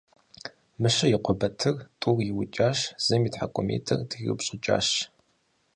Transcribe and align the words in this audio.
Мыщэ 0.81 1.05
и 1.15 1.17
къуэ 1.23 1.33
Батыр 1.39 1.75
тӀур 1.99 2.17
иукӀащ, 2.29 2.79
зым 3.05 3.21
и 3.27 3.29
тхьэкӀумитӀыр 3.33 3.99
триупщӀыкӀащ. 4.09 4.87